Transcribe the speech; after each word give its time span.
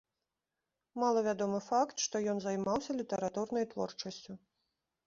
Малавядомы 1.03 1.59
факт, 1.69 1.95
што 2.07 2.15
ён 2.35 2.43
займаўся 2.47 2.91
літаратурнай 3.05 3.65
творчасцю. 3.77 4.31